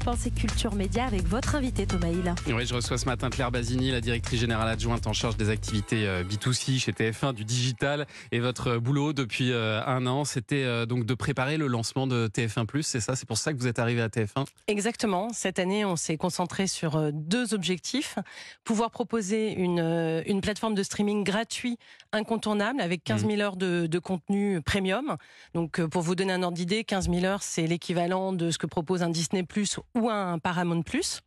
Europe 0.00 0.16
1, 0.16 0.22
c'est 0.22 0.30
Culture 0.30 0.74
Média 0.74 1.04
avec 1.04 1.26
votre 1.26 1.56
invité 1.56 1.86
Thomas 1.86 2.08
Hill. 2.08 2.32
Oui, 2.46 2.64
je 2.64 2.74
reçois 2.74 2.96
ce 2.96 3.06
matin 3.06 3.28
Claire 3.28 3.50
Basini, 3.50 3.90
la 3.90 4.00
directrice 4.00 4.40
générale 4.40 4.68
adjointe 4.68 5.06
en 5.06 5.12
charge 5.12 5.36
des 5.36 5.50
activités 5.50 6.06
euh, 6.06 6.22
B2C 6.22 6.78
chez 6.78 6.92
TF1, 6.92 7.34
du 7.34 7.44
digital. 7.44 8.06
Et 8.30 8.38
votre 8.38 8.78
boulot 8.78 9.12
depuis 9.12 9.52
euh, 9.52 9.82
un 9.84 10.06
an, 10.06 10.24
c'était 10.24 10.64
euh, 10.64 10.86
donc 10.86 11.04
de 11.04 11.14
préparer 11.14 11.56
le 11.56 11.66
lancement 11.66 12.06
de 12.06 12.28
TF1+, 12.28 12.82
c'est 12.82 13.00
ça? 13.00 13.16
C'est 13.16 13.26
pour 13.26 13.36
ça 13.36 13.52
que 13.52 13.58
vous 13.58 13.66
êtes 13.66 13.78
arrivé 13.78 14.00
à 14.00 14.08
TF1 14.08 14.46
Exactement. 14.68 15.30
Cette 15.32 15.58
année, 15.58 15.84
on 15.84 15.96
s'est 15.96 16.16
concentré 16.16 16.66
sur 16.66 17.12
deux 17.12 17.52
objectifs. 17.52 18.16
Pouvoir 18.64 18.90
proposer 18.90 19.52
une, 19.52 20.22
une 20.26 20.40
plateforme 20.40 20.74
de 20.74 20.82
streaming 20.82 21.24
gratuit, 21.24 21.78
incontournable, 22.12 22.80
avec 22.80 23.04
15 23.04 23.26
000 23.26 23.32
mmh. 23.32 23.40
heures 23.40 23.56
de, 23.56 23.86
de 23.86 23.98
contenu 23.98 24.62
premium. 24.62 25.16
Donc, 25.54 25.84
pour 25.86 26.02
vous 26.02 26.14
donner 26.14 26.32
un 26.32 26.42
ordre 26.42 26.56
d'idée, 26.56 26.84
15 26.84 27.10
000 27.10 27.24
heures, 27.24 27.42
c'est 27.42 27.66
l'équivalent 27.66 28.32
de 28.32 28.50
ce 28.50 28.58
que 28.58 28.66
propose 28.66 29.02
un 29.02 29.10
Disney 29.10 29.42
Plus 29.42 29.78
ou 29.94 30.08
un 30.10 30.38
Paramount 30.38 30.82
Plus. 30.82 31.22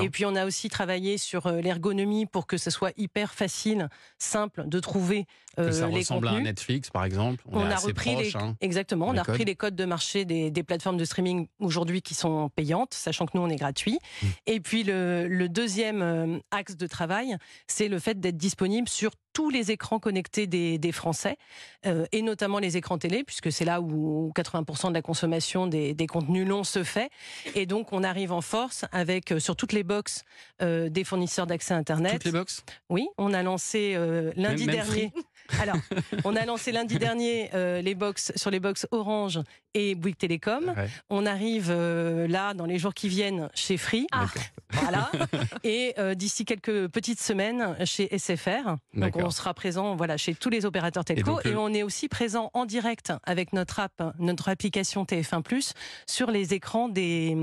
Et 0.00 0.10
puis 0.10 0.24
on 0.24 0.34
a 0.36 0.46
aussi 0.46 0.68
travaillé 0.68 1.18
sur 1.18 1.46
euh, 1.46 1.60
l'ergonomie 1.60 2.26
pour 2.26 2.46
que 2.46 2.56
ce 2.56 2.70
soit 2.70 2.92
hyper 2.96 3.34
facile, 3.34 3.88
simple 4.18 4.64
de 4.66 4.80
trouver 4.80 5.26
euh, 5.58 5.66
que 5.66 5.72
ça 5.72 5.86
ressemble 5.86 6.28
à 6.28 6.32
un 6.32 6.42
Netflix 6.42 6.90
par 6.90 7.04
exemple. 7.04 7.42
On, 7.50 7.64
a 7.64 7.76
repris 7.76 8.16
les... 8.16 8.36
Hein, 8.36 8.56
exactement, 8.60 9.08
on 9.08 9.16
a 9.16 9.22
repris 9.22 9.44
les 9.44 9.56
codes 9.56 9.76
de 9.76 9.84
marché 9.84 10.24
des, 10.24 10.50
plateformes 10.62 10.96
de 10.96 11.04
streaming 11.04 11.48
aujourd'hui 11.58 12.02
qui 12.02 12.14
sont 12.14 12.48
payantes, 12.50 12.94
sachant 12.94 13.26
que 13.26 13.36
nous 13.36 13.42
on 13.42 13.48
est 13.48 13.56
gratuit. 13.56 13.98
Mmh. 14.22 14.26
Et 14.46 14.60
puis 14.60 14.82
le, 14.84 15.46
deuxième 15.48 16.02
euh, 16.02 16.38
axe 16.50 16.76
de 16.76 16.86
travail, 16.86 17.36
c'est 17.66 17.88
le 17.88 17.98
fait 17.98 18.18
d'être 18.20 18.36
disponible 18.36 18.88
sur 18.88 19.12
tous 19.36 19.50
les 19.50 19.70
écrans 19.70 19.98
connectés 19.98 20.46
des, 20.46 20.92
Français, 20.92 21.36
euh, 21.84 22.06
et 22.10 22.22
notamment 22.22 22.58
les 22.58 22.78
écrans 22.78 22.96
télé, 22.96 23.22
puisque 23.22 23.52
c'est 23.52 23.66
là 23.66 23.82
où 23.82 24.32
80% 24.34 24.88
de 24.88 24.94
la 24.94 25.02
consommation 25.02 25.66
des, 25.66 25.94
contenus 26.08 26.48
longs 26.48 26.64
se 26.64 26.82
fait. 26.82 27.10
Et 27.54 27.66
donc, 27.66 27.92
on 27.92 28.02
arrive 28.02 28.32
en 28.32 28.40
force 28.40 28.86
avec, 28.92 29.32
euh, 29.32 29.38
sur 29.38 29.54
toutes 29.54 29.74
les 29.74 29.82
box 29.82 30.24
euh, 30.62 30.88
des 30.88 31.04
fournisseurs 31.04 31.46
d'accès 31.46 31.74
Internet. 31.74 32.14
Toutes 32.14 32.24
les 32.24 32.32
box? 32.32 32.64
Oui, 32.88 33.08
on 33.18 33.34
a 33.34 33.42
lancé 33.42 33.98
lundi 34.36 34.64
dernier. 34.64 35.12
Alors, 35.60 35.76
on 36.24 36.34
a 36.34 36.46
lancé 36.46 36.72
lundi 36.72 36.98
dernier 36.98 37.50
les 37.52 37.94
box 37.94 38.32
sur 38.36 38.50
les 38.50 38.58
box 38.58 38.86
Orange 38.90 39.40
et 39.76 39.94
Bouygues 39.94 40.16
Télécom. 40.16 40.74
On 41.10 41.26
arrive 41.26 41.70
là 41.70 42.54
dans 42.54 42.66
les 42.66 42.78
jours 42.78 42.94
qui 42.94 43.08
viennent 43.08 43.48
chez 43.54 43.76
Free. 43.76 44.06
Ah. 44.12 44.26
Voilà. 44.70 45.10
et 45.64 45.94
d'ici 46.14 46.44
quelques 46.44 46.88
petites 46.88 47.20
semaines 47.20 47.76
chez 47.84 48.08
SFR. 48.16 48.76
Donc 48.94 49.16
on 49.16 49.30
sera 49.30 49.54
présent 49.54 49.96
voilà, 49.96 50.16
chez 50.16 50.34
tous 50.34 50.50
les 50.50 50.64
opérateurs 50.64 51.04
telco 51.04 51.40
et, 51.44 51.54
on 51.54 51.72
est 51.72 51.82
aussi 51.82 52.08
présent 52.08 52.50
en 52.54 52.64
direct 52.64 53.12
avec 53.24 53.52
notre 53.52 53.80
app, 53.80 54.14
notre 54.18 54.48
application 54.48 55.04
TF1+, 55.04 55.72
sur 56.06 56.30
les 56.30 56.54
écrans 56.54 56.88
des, 56.88 57.36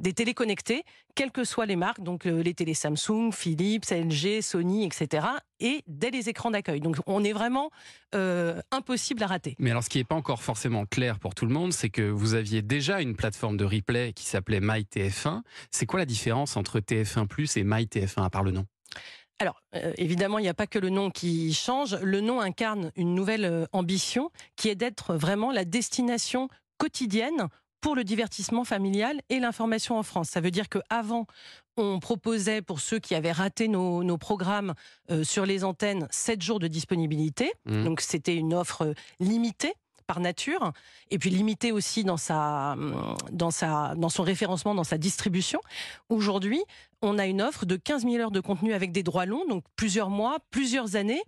des 0.00 0.12
téléconnectés, 0.12 0.84
quelles 1.14 1.32
que 1.32 1.44
soient 1.44 1.66
les 1.66 1.76
marques, 1.76 2.02
donc 2.02 2.26
euh, 2.26 2.42
les 2.42 2.54
télé 2.54 2.74
Samsung, 2.74 3.32
Philips, 3.32 3.90
LG, 3.90 4.40
Sony, 4.40 4.84
etc. 4.84 5.26
Et 5.58 5.82
dès 5.86 6.10
les 6.10 6.28
écrans 6.28 6.50
d'accueil. 6.50 6.80
Donc 6.80 6.96
on 7.06 7.24
est 7.24 7.32
vraiment 7.32 7.70
euh, 8.14 8.60
impossible 8.70 9.22
à 9.22 9.26
rater. 9.26 9.56
Mais 9.58 9.70
alors 9.70 9.84
ce 9.84 9.90
qui 9.90 9.98
n'est 9.98 10.04
pas 10.04 10.14
encore 10.14 10.42
forcément 10.42 10.86
clair 10.86 11.18
pour 11.18 11.34
tout 11.34 11.46
le 11.46 11.52
monde, 11.52 11.69
c'est 11.72 11.90
que 11.90 12.02
vous 12.02 12.34
aviez 12.34 12.62
déjà 12.62 13.00
une 13.00 13.16
plateforme 13.16 13.56
de 13.56 13.64
replay 13.64 14.12
qui 14.12 14.24
s'appelait 14.24 14.60
MyTF1. 14.60 15.42
C'est 15.70 15.86
quoi 15.86 15.98
la 15.98 16.06
différence 16.06 16.56
entre 16.56 16.80
TF1 16.80 17.58
et 17.58 17.64
MyTF1 17.64 18.24
à 18.24 18.30
part 18.30 18.44
le 18.44 18.52
nom? 18.52 18.66
Alors, 19.40 19.62
euh, 19.74 19.92
évidemment, 19.96 20.38
il 20.38 20.42
n'y 20.42 20.48
a 20.48 20.54
pas 20.54 20.66
que 20.66 20.78
le 20.78 20.90
nom 20.90 21.10
qui 21.10 21.54
change. 21.54 21.96
Le 22.02 22.20
nom 22.20 22.40
incarne 22.40 22.92
une 22.94 23.14
nouvelle 23.14 23.46
euh, 23.46 23.64
ambition 23.72 24.30
qui 24.56 24.68
est 24.68 24.74
d'être 24.74 25.14
vraiment 25.14 25.50
la 25.50 25.64
destination 25.64 26.48
quotidienne 26.76 27.48
pour 27.80 27.96
le 27.96 28.04
divertissement 28.04 28.64
familial 28.64 29.22
et 29.30 29.40
l'information 29.40 29.98
en 29.98 30.02
France. 30.02 30.28
Ça 30.28 30.42
veut 30.42 30.50
dire 30.50 30.68
qu'avant, 30.68 31.26
on 31.78 31.98
proposait 31.98 32.60
pour 32.60 32.80
ceux 32.80 32.98
qui 32.98 33.14
avaient 33.14 33.32
raté 33.32 33.68
nos, 33.68 34.18
programmes 34.18 34.74
euh, 35.10 35.24
sur 35.24 35.46
les 35.46 35.64
antennes 35.64 36.06
7 36.10 36.42
jours 36.42 36.58
de 36.58 36.68
disponibilité. 36.68 37.50
Mmh. 37.64 37.84
Donc 37.84 38.02
c'était 38.02 38.36
une 38.36 38.52
offre 38.52 38.92
limitée 39.18 39.72
nature, 40.18 40.72
et 41.10 41.18
puis 41.18 41.30
limitée 41.30 41.70
aussi 41.70 42.02
dans 42.02 42.16
sa, 42.16 42.76
dans 43.30 43.52
sa, 43.52 43.94
dans 43.96 44.08
son 44.08 44.24
référencement, 44.24 44.74
dans 44.74 44.84
sa 44.84 44.98
distribution. 44.98 45.60
Aujourd'hui, 46.08 46.64
on 47.02 47.18
a 47.18 47.26
une 47.26 47.40
offre 47.40 47.66
de 47.66 47.76
15 47.76 48.02
000 48.02 48.16
heures 48.16 48.30
de 48.30 48.40
contenu 48.40 48.72
avec 48.72 48.92
des 48.92 49.02
droits 49.02 49.26
longs, 49.26 49.46
donc 49.48 49.64
plusieurs 49.76 50.10
mois, 50.10 50.38
plusieurs 50.50 50.96
années, 50.96 51.22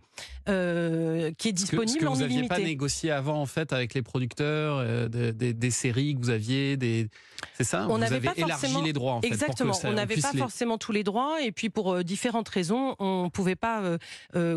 euh, 0.49 1.33
qui 1.39 1.49
est 1.49 1.53
disponible 1.53 1.91
ce 1.91 1.99
que 1.99 2.07
en 2.07 2.13
vous 2.13 2.21
n'aviez 2.21 2.47
pas 2.47 2.59
négocié 2.59 3.11
avant, 3.11 3.41
en 3.41 3.47
fait, 3.47 3.73
avec 3.73 3.95
les 3.95 4.03
producteurs, 4.03 4.77
euh, 4.79 5.09
des, 5.09 5.71
séries 5.71 6.15
que 6.15 6.21
vous 6.21 6.31
aviez, 6.31 6.77
des... 6.77 7.09
c'est 7.55 7.65
ça? 7.65 7.87
On 7.89 7.97
Vous 7.97 8.03
avez 8.03 8.29
élargi 8.37 8.83
les 8.83 8.93
droits, 8.93 9.15
en 9.15 9.21
Exactement, 9.23 9.73
on 9.85 9.93
n'avait 9.93 10.17
pas 10.17 10.33
forcément 10.33 10.77
tous 10.77 10.93
les 10.93 11.05
droits, 11.05 11.43
et 11.43 11.53
puis 11.53 11.71
pour 11.71 11.93
euh, 11.93 12.03
différentes 12.03 12.49
raisons, 12.49 12.95
on 12.99 13.25
ne 13.25 13.31
pouvait 13.31 13.57
pas 13.57 13.83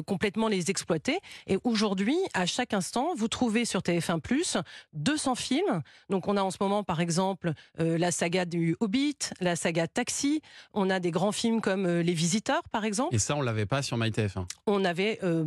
complètement 0.05 0.47
les 0.47 0.69
exploiter. 0.69 1.19
Et 1.47 1.57
aujourd'hui, 1.63 2.17
à 2.33 2.45
chaque 2.45 2.73
instant, 2.73 3.13
vous 3.15 3.27
trouvez 3.27 3.65
sur 3.65 3.81
TF1+, 3.81 4.61
200 4.93 5.35
films. 5.35 5.81
Donc 6.09 6.27
on 6.27 6.35
a 6.35 6.41
en 6.41 6.51
ce 6.51 6.57
moment, 6.59 6.83
par 6.83 6.99
exemple, 6.99 7.53
la 7.77 8.11
saga 8.11 8.45
du 8.45 8.75
Hobbit, 8.79 9.17
la 9.39 9.55
saga 9.55 9.87
Taxi, 9.87 10.41
on 10.73 10.89
a 10.89 10.99
des 10.99 11.04
grands 11.11 11.31
films 11.31 11.61
comme 11.61 11.85
euh, 11.85 12.01
Les 12.01 12.13
Visiteurs, 12.13 12.63
par 12.71 12.85
exemple. 12.85 13.15
Et 13.15 13.19
ça, 13.19 13.35
on 13.35 13.41
l'avait 13.41 13.65
pas 13.65 13.81
sur 13.81 13.97
MyTF1 13.97 14.45
On 14.67 14.85
avait 14.85 15.19
euh, 15.23 15.45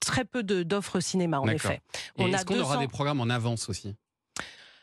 très 0.00 0.24
peu 0.24 0.42
d'offres 0.42 1.00
cinéma, 1.00 1.40
en 1.40 1.48
effet. 1.48 1.80
Est-ce 2.18 2.44
qu'on 2.44 2.60
aura 2.60 2.78
des 2.78 2.88
programmes 2.88 3.20
en 3.20 3.30
avance 3.30 3.68
aussi? 3.68 3.94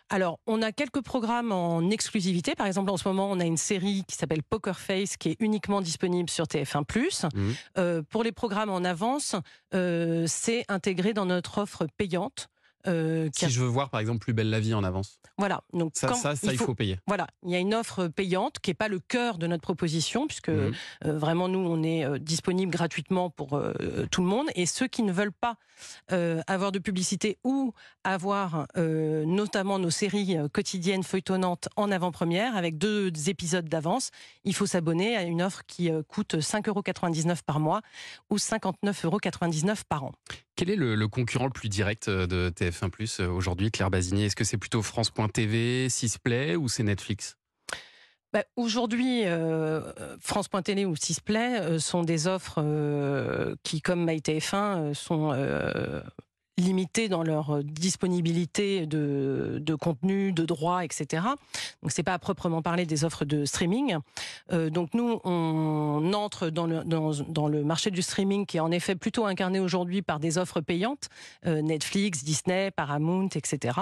Alors, 0.09 0.39
on 0.45 0.61
a 0.61 0.71
quelques 0.71 1.01
programmes 1.01 1.51
en 1.51 1.89
exclusivité. 1.89 2.53
Par 2.53 2.67
exemple, 2.67 2.91
en 2.91 2.97
ce 2.97 3.07
moment, 3.07 3.31
on 3.31 3.39
a 3.39 3.45
une 3.45 3.57
série 3.57 4.03
qui 4.07 4.15
s'appelle 4.15 4.43
Poker 4.43 4.79
Face, 4.79 5.17
qui 5.17 5.29
est 5.29 5.37
uniquement 5.39 5.81
disponible 5.81 6.29
sur 6.29 6.45
TF1+. 6.45 7.25
Mmh. 7.33 7.51
Euh, 7.79 8.03
pour 8.09 8.23
les 8.23 8.31
programmes 8.31 8.69
en 8.69 8.83
avance, 8.83 9.35
c'est 9.71 10.65
intégré 10.67 11.13
dans 11.13 11.25
notre 11.25 11.59
offre 11.59 11.87
payante. 11.97 12.49
Euh, 12.87 13.29
si 13.33 13.49
je 13.49 13.61
veux 13.61 13.67
voir 13.67 13.89
par 13.89 13.99
exemple 13.99 14.19
Plus 14.19 14.33
belle 14.33 14.49
la 14.49 14.59
vie 14.59 14.73
en 14.73 14.83
avance. 14.83 15.19
Voilà, 15.37 15.63
donc 15.73 15.93
ça, 15.95 16.13
ça, 16.13 16.33
il, 16.43 16.57
faut, 16.57 16.75
payer. 16.75 16.99
Voilà, 17.07 17.27
il 17.43 17.51
y 17.51 17.55
a 17.55 17.59
une 17.59 17.73
offre 17.73 18.07
payante 18.07 18.59
qui 18.59 18.69
n'est 18.69 18.75
pas 18.75 18.87
le 18.87 18.99
cœur 18.99 19.37
de 19.37 19.47
notre 19.47 19.63
proposition, 19.63 20.27
puisque 20.27 20.49
mhm. 20.49 20.73
euh, 21.05 21.17
vraiment 21.17 21.47
nous 21.47 21.59
on 21.59 21.81
est 21.81 22.05
euh, 22.05 22.19
disponible 22.19 22.71
gratuitement 22.71 23.29
pour 23.29 23.61
tout 24.11 24.21
le 24.21 24.27
monde. 24.27 24.47
Et 24.55 24.65
ceux 24.65 24.87
qui 24.87 25.03
ne 25.03 25.11
veulent 25.11 25.31
pas 25.31 25.57
avoir 26.47 26.71
de 26.71 26.79
publicité 26.79 27.37
ou 27.43 27.73
avoir 28.03 28.67
notamment 28.75 29.79
nos 29.79 29.89
séries 29.89 30.37
quotidiennes 30.53 31.03
feuilletonnantes 31.03 31.67
en 31.75 31.91
avant-première 31.91 32.55
avec 32.55 32.77
deux 32.77 33.11
épisodes 33.27 33.67
d'avance, 33.67 34.11
il 34.43 34.53
faut 34.55 34.65
s'abonner 34.65 35.15
à 35.17 35.23
une 35.23 35.41
offre 35.41 35.63
qui 35.67 35.91
coûte 36.07 36.35
5,99 36.35 36.69
euros 36.69 37.35
par 37.45 37.59
mois 37.59 37.81
ou 38.29 38.37
59,99 38.37 39.05
euros 39.05 39.19
par 39.89 40.03
an. 40.03 40.11
Quel 40.55 40.69
est 40.69 40.75
le, 40.75 41.07
concurrent 41.07 41.45
le 41.45 41.51
plus 41.51 41.69
direct 41.69 42.07
euh, 42.07 42.27
de 42.27 42.51
TF1 42.51 42.89
Plus 42.89 43.19
euh, 43.19 43.27
aujourd'hui, 43.27 43.71
Claire 43.71 43.89
Basini 43.89 44.25
Est-ce 44.25 44.35
que 44.35 44.43
c'est 44.43 44.57
plutôt 44.57 44.83
France.tv, 44.83 45.89
Sisplay 45.89 46.55
ou 46.55 46.67
c'est 46.67 46.83
Netflix? 46.83 47.37
Bah, 48.31 48.43
Aujourd'hui, 48.55 49.25
euh, 49.25 49.81
France.tv 50.19 50.85
ou 50.85 50.95
Sisplay 50.95 51.79
sont 51.79 52.03
des 52.03 52.27
offres 52.27 52.61
qui, 53.63 53.81
comme 53.81 54.07
MyTF1, 54.07 54.93
sont 54.93 55.33
limités 56.57 57.09
dans 57.09 57.23
leur 57.23 57.49
euh, 57.51 57.63
disponibilité 57.63 58.85
de, 58.85 59.59
de 59.61 59.75
contenu, 59.75 60.31
de 60.31 60.45
droits, 60.45 60.85
etc. 60.85 61.23
Donc 61.81 61.91
c'est 61.91 62.03
pas 62.03 62.13
à 62.13 62.19
proprement 62.19 62.61
parler 62.61 62.85
des 62.85 63.03
offres 63.03 63.25
de 63.25 63.45
streaming. 63.45 63.97
Euh, 64.51 64.69
donc 64.69 64.93
nous, 64.93 65.19
on 65.23 66.13
entre 66.13 66.49
dans 66.49 66.65
le, 66.65 66.83
dans, 66.83 67.11
dans, 67.27 67.47
le 67.47 67.63
marché 67.63 67.91
du 67.91 68.01
streaming 68.01 68.45
qui 68.45 68.57
est 68.57 68.61
en 68.61 68.71
effet 68.71 68.95
plutôt 68.95 69.25
incarné 69.25 69.59
aujourd'hui 69.59 70.01
par 70.01 70.19
des 70.19 70.37
offres 70.37 70.61
payantes, 70.61 71.09
euh, 71.45 71.61
Netflix, 71.61 72.23
Disney, 72.23 72.71
Paramount, 72.71 73.29
etc. 73.35 73.79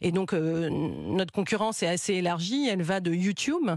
Et 0.00 0.12
donc 0.12 0.32
euh, 0.32 0.70
notre 0.70 1.32
concurrence 1.32 1.82
est 1.82 1.88
assez 1.88 2.14
élargie. 2.14 2.68
Elle 2.68 2.82
va 2.82 3.00
de 3.00 3.12
YouTube, 3.12 3.70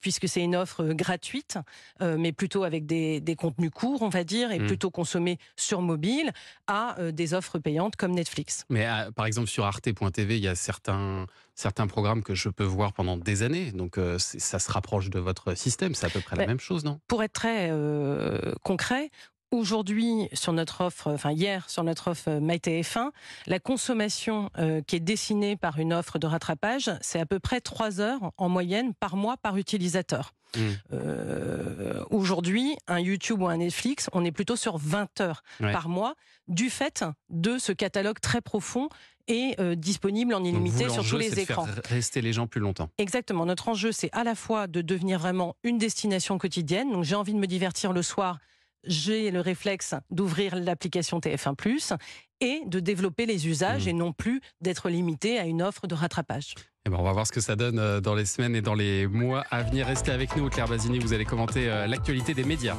puisque 0.00 0.28
c'est 0.28 0.42
une 0.42 0.56
offre 0.56 0.84
gratuite, 0.92 1.58
mais 2.00 2.32
plutôt 2.32 2.64
avec 2.64 2.86
des, 2.86 3.20
des, 3.20 3.34
contenus 3.34 3.70
courts, 3.70 4.02
on 4.02 4.08
va 4.08 4.24
dire, 4.24 4.52
et 4.52 4.58
mmh. 4.58 4.66
plutôt 4.66 4.90
consommés 4.90 5.38
sur 5.56 5.80
mobile, 5.80 6.32
à 6.66 6.96
des 7.12 7.34
offres 7.34 7.55
payantes 7.58 7.96
comme 7.96 8.12
Netflix. 8.12 8.64
Mais 8.68 8.86
euh, 8.86 9.10
par 9.10 9.26
exemple 9.26 9.48
sur 9.48 9.64
arte.tv, 9.64 10.36
il 10.36 10.42
y 10.42 10.48
a 10.48 10.54
certains, 10.54 11.26
certains 11.54 11.86
programmes 11.86 12.22
que 12.22 12.34
je 12.34 12.48
peux 12.48 12.64
voir 12.64 12.92
pendant 12.92 13.16
des 13.16 13.42
années. 13.42 13.72
Donc 13.72 13.98
euh, 13.98 14.18
ça 14.18 14.58
se 14.58 14.70
rapproche 14.70 15.10
de 15.10 15.18
votre 15.18 15.56
système. 15.56 15.94
C'est 15.94 16.06
à 16.06 16.10
peu 16.10 16.20
près 16.20 16.36
la 16.36 16.46
même 16.46 16.60
chose, 16.60 16.84
non? 16.84 17.00
Pour 17.08 17.22
être 17.22 17.32
très 17.32 17.68
euh, 17.70 18.52
concret, 18.62 19.10
Aujourd'hui, 19.52 20.28
sur 20.32 20.52
notre 20.52 20.80
offre, 20.80 21.12
enfin 21.12 21.30
hier, 21.30 21.70
sur 21.70 21.84
notre 21.84 22.10
offre 22.10 22.28
euh, 22.28 22.40
MyTF1, 22.40 23.10
la 23.46 23.60
consommation 23.60 24.50
euh, 24.58 24.82
qui 24.82 24.96
est 24.96 25.00
dessinée 25.00 25.56
par 25.56 25.78
une 25.78 25.92
offre 25.92 26.18
de 26.18 26.26
rattrapage, 26.26 26.90
c'est 27.00 27.20
à 27.20 27.26
peu 27.26 27.38
près 27.38 27.60
3 27.60 28.00
heures 28.00 28.32
en 28.38 28.48
moyenne 28.48 28.92
par 28.94 29.14
mois 29.14 29.36
par 29.36 29.56
utilisateur. 29.56 30.32
Mmh. 30.56 30.60
Euh, 30.92 32.04
Aujourd'hui, 32.10 32.76
un 32.86 33.00
YouTube 33.00 33.42
ou 33.42 33.46
un 33.48 33.56
Netflix, 33.58 34.08
on 34.12 34.24
est 34.24 34.32
plutôt 34.32 34.56
sur 34.56 34.78
20 34.78 35.20
heures 35.20 35.42
Ouais. 35.60 35.72
par 35.72 35.88
mois, 35.88 36.14
du 36.48 36.70
fait 36.70 37.04
de 37.30 37.58
ce 37.58 37.72
catalogue 37.72 38.20
très 38.20 38.40
profond 38.40 38.88
et 39.28 39.54
euh, 39.58 39.74
disponible 39.74 40.34
en 40.34 40.44
illimité 40.44 40.88
sur 40.88 41.04
tous 41.06 41.16
les 41.16 41.30
c'est 41.30 41.40
de 41.40 41.46
faire 41.46 41.58
écrans. 41.60 41.66
rester 41.88 42.20
les 42.20 42.32
gens 42.32 42.46
plus 42.46 42.60
longtemps. 42.60 42.88
Exactement. 42.98 43.44
Notre 43.44 43.68
enjeu, 43.68 43.90
c'est 43.92 44.10
à 44.12 44.22
la 44.24 44.34
fois 44.34 44.66
de 44.68 44.82
devenir 44.82 45.18
vraiment 45.18 45.56
une 45.64 45.78
destination 45.78 46.38
quotidienne. 46.38 46.92
Donc, 46.92 47.02
j'ai 47.04 47.16
envie 47.16 47.34
de 47.34 47.38
me 47.38 47.46
divertir 47.48 47.92
le 47.92 48.02
soir. 48.02 48.38
J'ai 48.84 49.32
le 49.32 49.40
réflexe 49.40 49.94
d'ouvrir 50.10 50.54
l'application 50.54 51.18
TF1+, 51.18 51.96
et 52.40 52.60
de 52.66 52.78
développer 52.80 53.26
les 53.26 53.48
usages 53.48 53.86
Mmh. 53.86 53.88
et 53.88 53.92
non 53.94 54.12
plus 54.12 54.40
d'être 54.60 54.88
limité 54.90 55.38
à 55.38 55.44
une 55.46 55.62
offre 55.62 55.86
de 55.88 55.94
rattrapage. 55.94 56.54
Eh 56.86 56.88
ben, 56.88 56.98
on 57.00 57.02
va 57.02 57.12
voir 57.12 57.26
ce 57.26 57.32
que 57.32 57.40
ça 57.40 57.56
donne 57.56 57.80
euh, 57.80 58.00
dans 58.00 58.14
les 58.14 58.24
semaines 58.24 58.54
et 58.54 58.62
dans 58.62 58.74
les 58.74 59.08
mois 59.08 59.44
à 59.50 59.62
venir. 59.64 59.88
Restez 59.88 60.12
avec 60.12 60.36
nous, 60.36 60.48
Claire 60.48 60.68
Basini. 60.68 61.00
Vous 61.00 61.12
allez 61.12 61.24
commenter 61.24 61.68
euh, 61.68 61.88
l'actualité 61.88 62.32
des 62.32 62.44
médias. 62.44 62.74